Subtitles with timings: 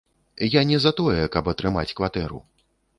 [0.59, 2.45] Я не за тое, каб атрымаць кватэру.